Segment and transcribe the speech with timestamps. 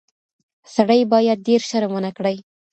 [0.75, 2.37] سړی باید ډیر شرم ونه کړي.